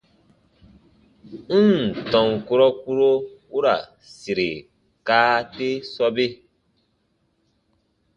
N 1.65 1.67
ǹ 1.79 1.81
tɔn 2.11 2.29
kurɔ 2.45 2.67
kpuro 2.81 3.11
u 3.55 3.57
ra 3.63 3.75
sire 4.19 4.49
kaa 5.07 5.35
te 5.55 5.67
sɔbe. 5.93 6.25